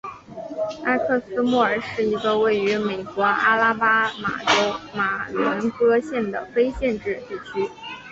[0.85, 7.69] 埃克斯莫尔是一个位于美国阿拉巴马州马伦戈县的非建制地区。